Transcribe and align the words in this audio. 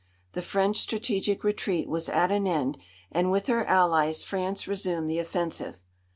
The 0.31 0.41
French 0.41 0.77
strategic 0.79 1.43
retreat 1.43 1.87
was 1.87 2.09
at 2.09 2.31
an 2.31 2.47
end, 2.47 2.79
and 3.11 3.29
with 3.31 3.45
her 3.45 3.63
allies 3.67 4.23
France 4.23 4.67
resumed 4.67 5.11
the 5.11 5.19
offensive. 5.19 5.79